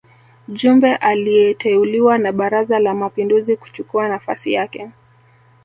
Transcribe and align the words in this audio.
Jumbe 0.47 0.95
aliteuliwa 0.95 2.17
na 2.17 2.31
Baraza 2.31 2.79
la 2.79 2.93
Mapinduzi 2.93 3.55
kuchukua 3.57 4.09
nafasi 4.09 4.53
yake 4.53 4.89